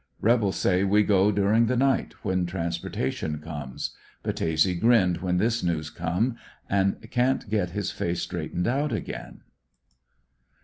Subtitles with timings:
[0.29, 3.95] —Rebels say we go during the night when transportation comes.
[4.25, 9.41] Battese grinned when this news come and can't get his face straightened out again.